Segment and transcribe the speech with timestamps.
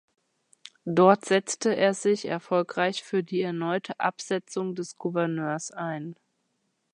[0.87, 6.15] Dort setzte er sich erfolgreich für die erneute Absetzung des Gouverneurs ein.